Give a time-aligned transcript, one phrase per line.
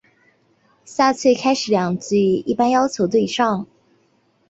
[0.83, 3.67] 下阕开始两句一般要求对仗。